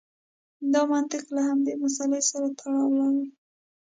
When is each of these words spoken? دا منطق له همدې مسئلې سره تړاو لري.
دا 0.73 0.81
منطق 0.91 1.25
له 1.35 1.41
همدې 1.49 1.73
مسئلې 1.83 2.21
سره 2.31 2.47
تړاو 2.59 2.89
لري. 2.99 3.25